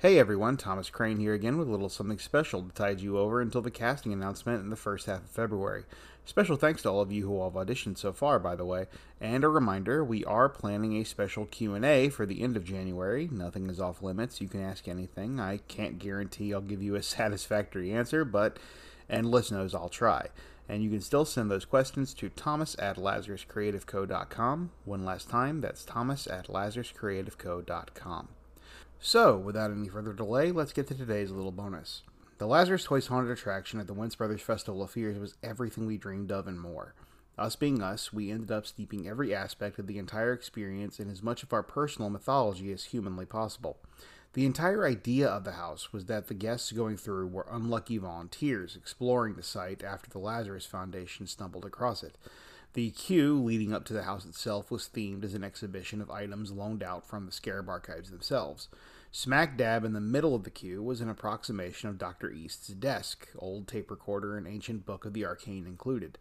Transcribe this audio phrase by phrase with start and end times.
[0.00, 3.40] Hey everyone, Thomas Crane here again with a little something special to tide you over
[3.40, 5.86] until the casting announcement in the first half of February.
[6.24, 8.86] Special thanks to all of you who have auditioned so far, by the way,
[9.20, 13.28] and a reminder, we are planning a special Q&A for the end of January.
[13.32, 15.40] Nothing is off limits, you can ask anything.
[15.40, 18.56] I can't guarantee I'll give you a satisfactory answer, but
[19.08, 20.28] endless knows I'll try.
[20.68, 24.70] And you can still send those questions to thomas at lazaruscreativeco.com.
[24.84, 28.28] One last time, that's thomas at lazaruscreativeco.com.
[29.00, 32.02] So, without any further delay, let's get to today's little bonus.
[32.38, 35.98] The Lazarus Toys Haunted attraction at the Wentz Brothers Festival of Fears was everything we
[35.98, 36.94] dreamed of and more.
[37.38, 41.22] Us being us, we ended up steeping every aspect of the entire experience in as
[41.22, 43.78] much of our personal mythology as humanly possible.
[44.34, 48.76] The entire idea of the house was that the guests going through were unlucky volunteers
[48.76, 52.16] exploring the site after the Lazarus Foundation stumbled across it.
[52.74, 56.52] The queue leading up to the house itself was themed as an exhibition of items
[56.52, 58.68] loaned out from the Scarab archives themselves.
[59.10, 62.30] Smack dab in the middle of the queue was an approximation of Dr.
[62.30, 66.18] East's desk, old tape recorder and ancient book of the arcane included.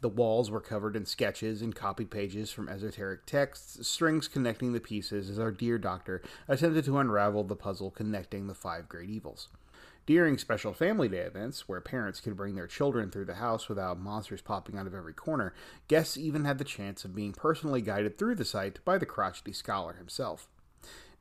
[0.00, 4.80] The walls were covered in sketches and copy pages from esoteric texts, strings connecting the
[4.80, 9.48] pieces as our dear doctor attempted to unravel the puzzle connecting the five great evils.
[10.06, 14.00] During special family day events, where parents could bring their children through the house without
[14.00, 15.52] monsters popping out of every corner,
[15.88, 19.52] guests even had the chance of being personally guided through the site by the crotchety
[19.52, 20.48] scholar himself.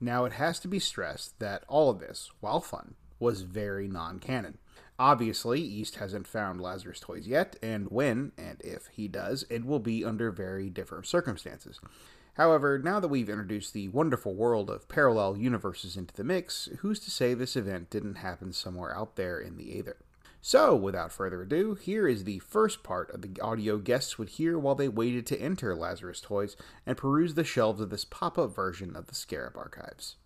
[0.00, 4.18] Now, it has to be stressed that all of this, while fun, was very non
[4.18, 4.58] canon.
[4.98, 9.78] Obviously, East hasn't found Lazarus toys yet, and when, and if he does, it will
[9.78, 11.80] be under very different circumstances.
[12.34, 17.00] However, now that we've introduced the wonderful world of parallel universes into the mix, who's
[17.00, 19.96] to say this event didn't happen somewhere out there in the aether?
[20.42, 24.58] So, without further ado, here is the first part of the audio guests would hear
[24.58, 26.56] while they waited to enter Lazarus Toys
[26.86, 30.16] and peruse the shelves of this pop up version of the Scarab Archives.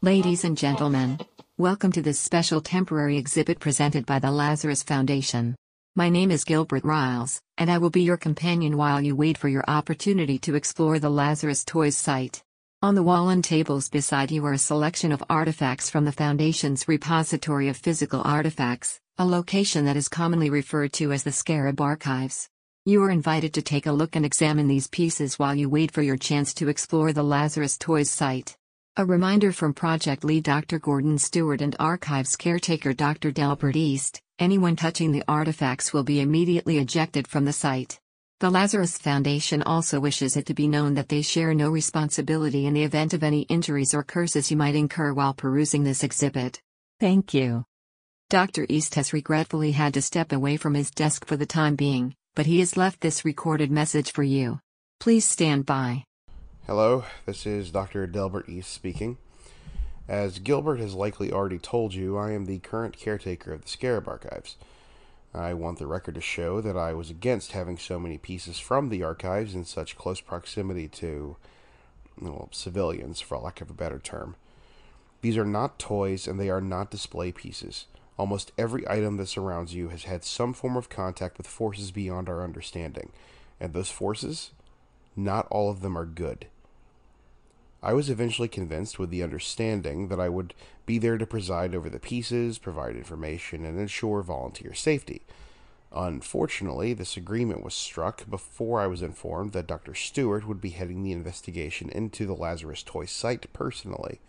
[0.00, 1.18] Ladies and gentlemen,
[1.58, 5.56] welcome to this special temporary exhibit presented by the Lazarus Foundation.
[5.94, 9.48] My name is Gilbert Riles, and I will be your companion while you wait for
[9.48, 12.42] your opportunity to explore the Lazarus Toys site.
[12.82, 16.86] On the wall and tables beside you are a selection of artifacts from the Foundation's
[16.88, 22.50] repository of physical artifacts, a location that is commonly referred to as the Scarab Archives.
[22.84, 26.02] You are invited to take a look and examine these pieces while you wait for
[26.02, 28.58] your chance to explore the Lazarus Toys site.
[28.98, 30.78] A reminder from Project Lead Dr.
[30.78, 33.30] Gordon Stewart and Archives caretaker Dr.
[33.30, 37.98] Delbert East anyone touching the artifacts will be immediately ejected from the site.
[38.40, 42.74] The Lazarus Foundation also wishes it to be known that they share no responsibility in
[42.74, 46.60] the event of any injuries or curses you might incur while perusing this exhibit.
[47.00, 47.64] Thank you.
[48.28, 48.66] Dr.
[48.68, 52.46] East has regretfully had to step away from his desk for the time being, but
[52.46, 54.60] he has left this recorded message for you.
[55.00, 56.04] Please stand by.
[56.66, 58.08] Hello, this is Dr.
[58.08, 59.18] Delbert East speaking.
[60.08, 64.08] As Gilbert has likely already told you, I am the current caretaker of the Scarab
[64.08, 64.56] Archives.
[65.32, 68.88] I want the record to show that I was against having so many pieces from
[68.88, 71.36] the archives in such close proximity to,
[72.20, 74.34] well, civilians, for lack of a better term.
[75.20, 77.86] These are not toys and they are not display pieces.
[78.18, 82.28] Almost every item that surrounds you has had some form of contact with forces beyond
[82.28, 83.12] our understanding.
[83.60, 84.50] And those forces,
[85.14, 86.48] not all of them are good.
[87.82, 90.54] I was eventually convinced with the understanding that I would
[90.86, 95.22] be there to preside over the pieces, provide information, and ensure volunteer safety.
[95.92, 99.94] Unfortunately, this agreement was struck before I was informed that Dr.
[99.94, 104.20] Stewart would be heading the investigation into the Lazarus Toy site personally.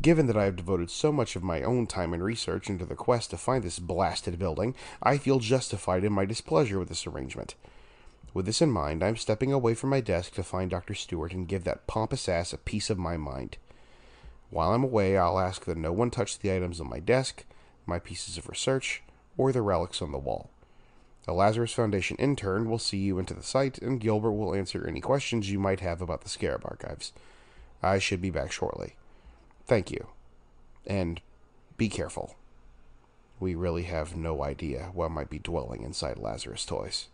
[0.00, 2.94] Given that I have devoted so much of my own time and research into the
[2.94, 7.54] quest to find this blasted building, I feel justified in my displeasure with this arrangement.
[8.36, 10.92] With this in mind, I'm stepping away from my desk to find Dr.
[10.92, 13.56] Stewart and give that pompous ass a piece of my mind.
[14.50, 17.46] While I'm away, I'll ask that no one touch the items on my desk,
[17.86, 19.02] my pieces of research,
[19.38, 20.50] or the relics on the wall.
[21.24, 25.00] The Lazarus Foundation intern will see you into the site, and Gilbert will answer any
[25.00, 27.14] questions you might have about the Scarab archives.
[27.82, 28.96] I should be back shortly.
[29.64, 30.08] Thank you.
[30.86, 31.22] And
[31.78, 32.36] be careful.
[33.40, 37.06] We really have no idea what might be dwelling inside Lazarus Toys.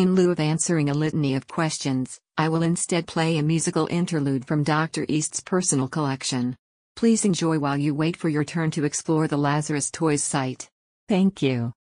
[0.00, 4.46] In lieu of answering a litany of questions, I will instead play a musical interlude
[4.46, 5.04] from Dr.
[5.10, 6.56] East's personal collection.
[6.96, 10.70] Please enjoy while you wait for your turn to explore the Lazarus Toys site.
[11.06, 11.74] Thank you.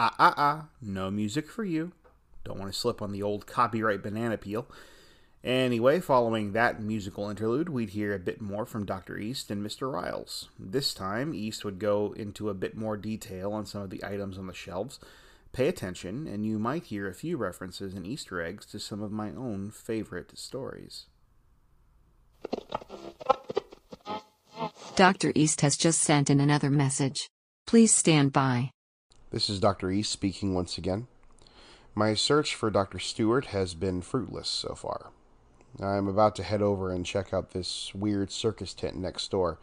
[0.00, 1.92] Ah, ah, ah, no music for you.
[2.42, 4.66] Don't want to slip on the old copyright banana peel.
[5.46, 9.16] Anyway, following that musical interlude, we'd hear a bit more from Dr.
[9.16, 9.92] East and Mr.
[9.92, 10.48] Riles.
[10.58, 14.38] This time, East would go into a bit more detail on some of the items
[14.38, 14.98] on the shelves.
[15.52, 19.12] Pay attention, and you might hear a few references and Easter eggs to some of
[19.12, 21.06] my own favorite stories.
[24.96, 25.30] Dr.
[25.36, 27.30] East has just sent in another message.
[27.68, 28.72] Please stand by.
[29.30, 29.92] This is Dr.
[29.92, 31.06] East speaking once again.
[31.94, 32.98] My search for Dr.
[32.98, 35.12] Stewart has been fruitless so far.
[35.80, 39.58] I'm about to head over and check out this weird circus tent next door.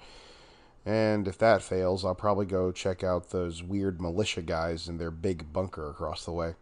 [0.85, 5.11] And if that fails, I'll probably go check out those weird militia guys in their
[5.11, 6.55] big bunker across the way.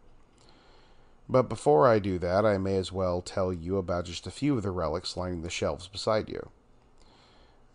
[1.28, 4.56] But before I do that, I may as well tell you about just a few
[4.56, 6.50] of the relics lining the shelves beside you.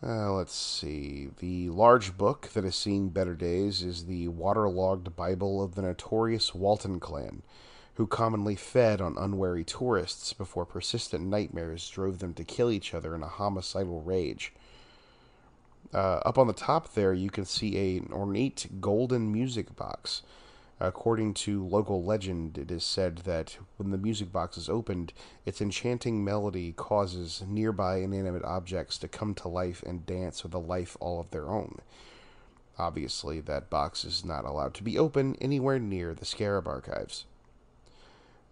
[0.02, 1.30] Uh, let's see.
[1.40, 6.54] The large book that has seen better days is the waterlogged Bible of the notorious
[6.54, 7.42] Walton clan,
[7.98, 13.16] who commonly fed on unwary tourists before persistent nightmares drove them to kill each other
[13.16, 14.54] in a homicidal rage.
[15.92, 20.22] Uh, up on the top there, you can see an ornate golden music box.
[20.80, 25.12] According to local legend, it is said that when the music box is opened,
[25.44, 30.60] its enchanting melody causes nearby inanimate objects to come to life and dance with a
[30.60, 31.80] life all of their own.
[32.78, 37.26] Obviously, that box is not allowed to be open anywhere near the Scarab archives.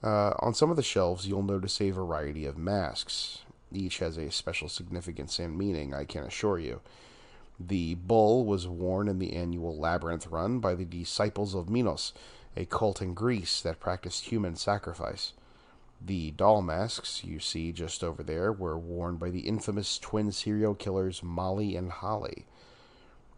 [0.06, 3.40] Uh, on some of the shelves, you'll notice a variety of masks.
[3.74, 6.81] Each has a special significance and meaning, I can assure you.
[7.60, 12.13] The bull was worn in the annual labyrinth run by the disciples of Minos,
[12.56, 15.34] a cult in Greece that practiced human sacrifice.
[16.00, 20.75] The doll masks you see just over there were worn by the infamous twin serial
[20.75, 22.46] killers Molly and Holly.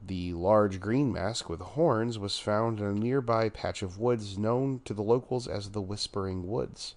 [0.08, 4.80] The large green mask with horns was found in a nearby patch of woods known
[4.86, 6.96] to the locals as the Whispering Woods.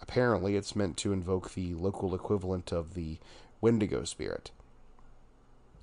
[0.00, 3.18] Apparently, it's meant to invoke the local equivalent of the
[3.60, 4.52] Wendigo spirit.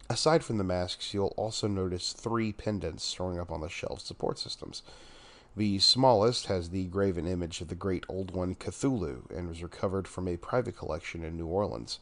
[0.10, 4.40] Aside from the masks, you'll also notice three pendants storing up on the shelf support
[4.40, 4.84] systems.
[5.58, 10.08] The smallest has the graven image of the great old one Cthulhu and was recovered
[10.08, 12.00] from a private collection in New Orleans.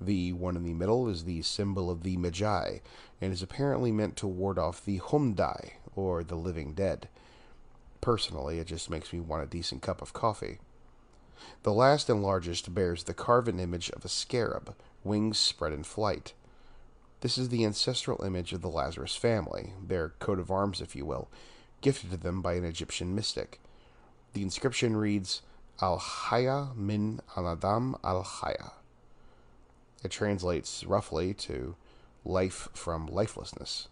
[0.00, 2.78] The one in the middle is the symbol of the Magi
[3.20, 7.08] and is apparently meant to ward off the Humdai, or the living dead.
[8.00, 10.58] Personally, it just makes me want a decent cup of coffee.
[11.62, 16.34] The last and largest bears the carven image of a scarab, wings spread in flight.
[17.20, 21.06] This is the ancestral image of the Lazarus family, their coat of arms, if you
[21.06, 21.30] will,
[21.80, 23.60] gifted to them by an Egyptian mystic.
[24.34, 25.40] The inscription reads,
[25.80, 28.72] Al Haya min Anadam al Haya.
[30.04, 31.76] It translates roughly to
[32.24, 33.88] life from lifelessness,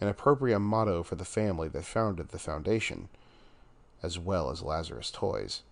[0.00, 3.08] an appropriate motto for the family that founded the foundation,
[4.02, 5.62] as well as Lazarus Toys.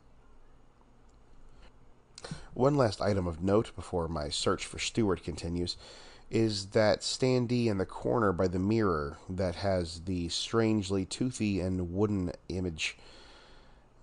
[2.55, 5.77] One last item of note before my search for Stewart continues
[6.31, 11.93] is that standee in the corner by the mirror that has the strangely toothy and
[11.93, 12.97] wooden image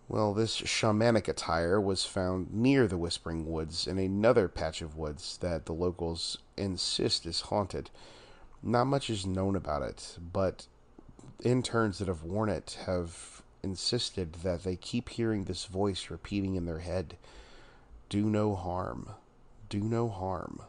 [0.09, 5.37] well, this shamanic attire was found near the Whispering Woods in another patch of woods
[5.37, 7.91] that the locals insist is haunted.
[8.63, 10.65] Not much is known about it, but
[11.43, 16.65] interns that have worn it have insisted that they keep hearing this voice repeating in
[16.65, 17.15] their head
[18.09, 19.11] Do no harm.
[19.69, 20.63] Do no harm.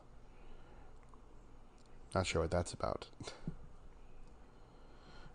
[2.15, 3.07] Not sure what that's about.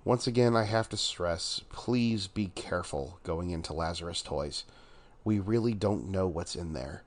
[0.06, 4.64] Once again, I have to stress please be careful going into Lazarus Toys.
[5.24, 7.02] We really don't know what's in there.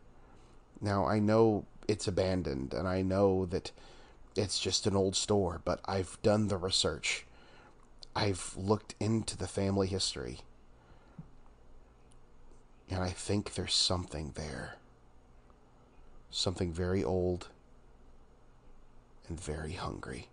[0.80, 3.70] Now, I know it's abandoned, and I know that
[4.34, 7.24] it's just an old store, but I've done the research.
[8.16, 10.40] I've looked into the family history.
[12.90, 14.74] And I think there's something there.
[16.32, 17.46] Something very old
[19.28, 20.30] and very hungry.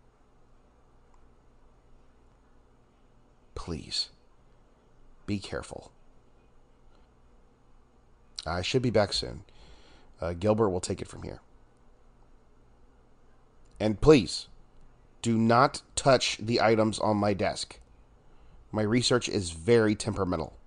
[3.55, 4.09] Please
[5.25, 5.91] be careful.
[8.45, 9.43] I should be back soon.
[10.21, 11.41] Uh, Gilbert will take it from here.
[13.79, 14.47] And please,
[15.21, 17.79] do not touch the items on my desk.
[18.71, 20.57] My research is very temperamental.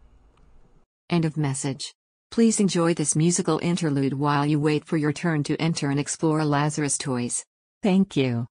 [1.09, 1.95] End of message.
[2.31, 6.45] Please enjoy this musical interlude while you wait for your turn to enter and explore
[6.45, 7.45] Lazarus Toys.
[7.83, 8.47] Thank you.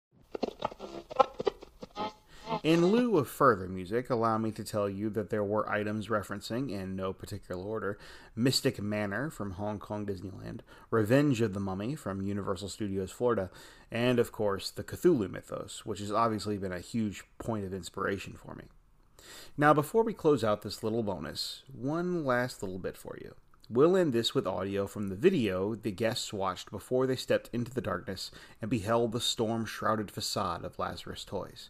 [2.64, 6.72] In lieu of further music, allow me to tell you that there were items referencing,
[6.72, 8.00] in no particular order,
[8.36, 13.52] Mystic Manor from Hong Kong Disneyland, Revenge of the Mummy from Universal Studios Florida,
[13.92, 18.34] and of course the Cthulhu mythos, which has obviously been a huge point of inspiration
[18.34, 18.66] for me.
[19.56, 23.36] Now, before we close out this little bonus, one last little bit for you.
[23.70, 27.74] We'll end this with audio from the video the guests watched before they stepped into
[27.74, 31.70] the darkness and beheld the storm shrouded facade of Lazarus Toys.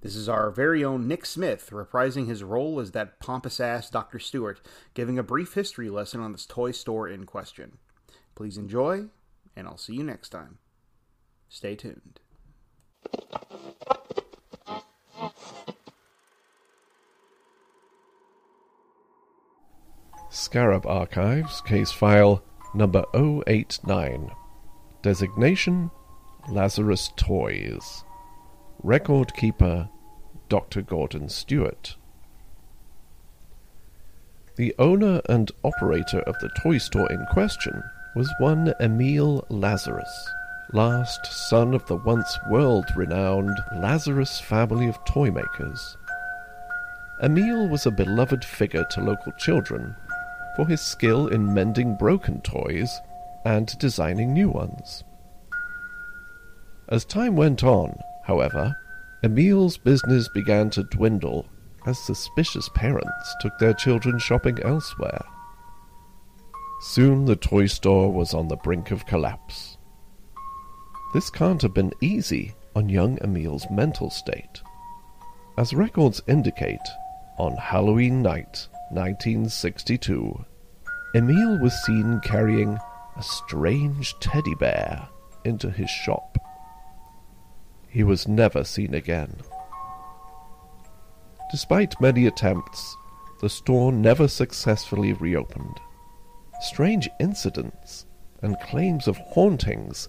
[0.00, 4.20] This is our very own Nick Smith reprising his role as that pompous ass Dr.
[4.20, 4.60] Stewart,
[4.94, 7.78] giving a brief history lesson on this toy store in question.
[8.36, 9.06] Please enjoy,
[9.56, 10.58] and I'll see you next time.
[11.48, 12.20] Stay tuned.
[20.30, 24.30] Scarab Archives, case file number 089.
[25.02, 25.90] Designation
[26.48, 28.04] Lazarus Toys.
[28.84, 29.88] Record keeper
[30.48, 30.82] Dr.
[30.82, 31.96] Gordon Stewart.
[34.54, 37.82] The owner and operator of the toy store in question
[38.14, 40.30] was one Emile Lazarus,
[40.72, 45.96] last son of the once world renowned Lazarus family of toy makers.
[47.20, 49.96] Emile was a beloved figure to local children
[50.54, 53.00] for his skill in mending broken toys
[53.44, 55.02] and designing new ones.
[56.88, 58.76] As time went on, however,
[59.24, 61.48] Emile's business began to dwindle
[61.86, 65.24] as suspicious parents took their children shopping elsewhere.
[66.82, 69.78] Soon the toy store was on the brink of collapse.
[71.14, 74.62] This can't have been easy on young Emile's mental state.
[75.56, 76.86] As records indicate,
[77.38, 80.44] on Halloween night, 1962,
[81.14, 82.78] Emile was seen carrying
[83.16, 85.08] a strange teddy bear
[85.44, 86.36] into his shop.
[87.88, 89.36] He was never seen again.
[91.50, 92.96] Despite many attempts,
[93.40, 95.80] the store never successfully reopened.
[96.60, 98.06] Strange incidents
[98.42, 100.08] and claims of hauntings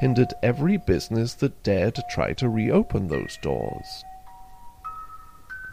[0.00, 4.04] hindered every business that dared try to reopen those doors.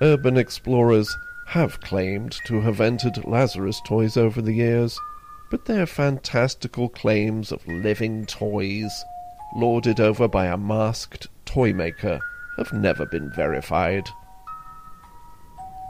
[0.02, 1.16] Urban explorers
[1.48, 4.98] have claimed to have entered Lazarus toys over the years,
[5.52, 9.04] but their fantastical claims of living toys,
[9.56, 12.20] lorded over by a masked toy maker,
[12.58, 14.10] have never been verified.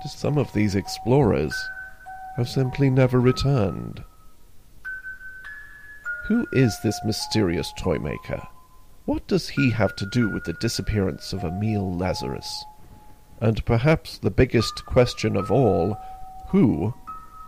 [0.07, 1.55] Some of these explorers
[2.35, 4.03] have simply never returned.
[6.25, 8.41] Who is this mysterious toy maker?
[9.05, 12.65] What does he have to do with the disappearance of Emile Lazarus?
[13.43, 15.97] and perhaps the biggest question of all,
[16.47, 16.93] who,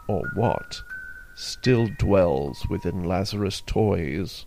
[0.09, 0.81] or what,
[1.35, 4.45] still dwells within Lazarus Toys?